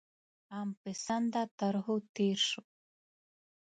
عام 0.53 0.69
پسنده 0.81 1.43
طرحو 1.57 1.95
تېر 2.15 2.37
شو. 2.47 2.61